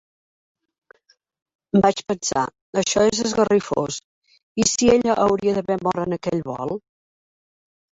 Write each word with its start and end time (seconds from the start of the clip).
Vaig 1.87 2.01
pensar, 2.13 2.47
això 2.85 3.05
és 3.11 3.23
esgarrifós, 3.27 4.03
¿i 4.65 4.69
si 4.75 4.93
ella 4.99 5.21
hauria 5.29 5.59
d'haver 5.61 5.83
mort 5.87 6.07
en 6.09 6.23
aquell 6.23 6.47
vol? 6.55 6.79